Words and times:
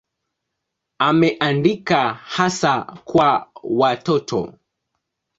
Ameandika 0.99 2.13
hasa 2.13 2.81
kwa 2.83 3.51
watoto. 3.63 4.53